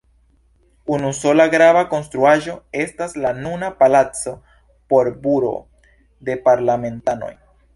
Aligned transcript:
Unusola 0.95 1.45
grava 1.55 1.83
konstruaĵo 1.91 2.55
estas 2.85 3.13
la 3.25 3.33
nuna 3.43 3.69
palaco 3.83 4.35
por 4.95 5.13
buroo 5.27 5.63
de 6.31 6.39
parlamentanoj. 6.49 7.33